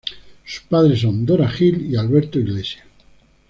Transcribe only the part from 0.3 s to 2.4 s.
Sus padres son Dora Gil y Alberto